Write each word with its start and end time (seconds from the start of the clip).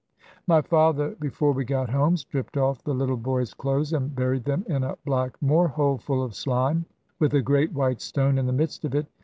"My 0.47 0.63
father 0.63 1.15
before 1.19 1.51
we 1.51 1.63
got 1.63 1.91
home 1.91 2.17
stripped 2.17 2.57
off 2.57 2.83
the 2.83 2.91
little 2.95 3.15
boy's 3.17 3.53
clothes, 3.53 3.93
and 3.93 4.15
buried 4.15 4.45
them 4.45 4.65
in 4.67 4.83
a 4.83 4.95
black 5.05 5.39
moor 5.43 5.67
hole 5.67 5.99
full 5.99 6.23
of 6.23 6.33
slime, 6.33 6.85
with 7.19 7.35
a 7.35 7.41
great 7.43 7.71
white 7.71 8.01
stone 8.01 8.39
in 8.39 8.47
the 8.47 8.51
midst 8.51 8.83
of 8.83 8.95
it. 8.95 9.05